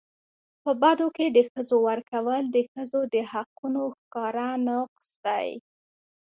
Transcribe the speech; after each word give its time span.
په 0.63 0.71
بدو 0.81 1.07
کي 1.17 1.25
د 1.31 1.39
ښځو 1.49 1.77
ورکول 1.89 2.43
د 2.55 2.57
ښځو 2.71 3.01
د 3.13 3.15
حقونو 3.31 3.81
ښکاره 3.97 4.49
نقض 4.67 5.07
دی. 5.25 5.47